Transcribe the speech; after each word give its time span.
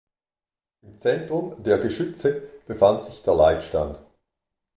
Im 0.81 0.99
Zentrum 0.99 1.61
der 1.61 1.77
Geschütze 1.77 2.41
befand 2.65 3.03
sich 3.03 3.21
der 3.21 3.35
Leitstand. 3.35 3.99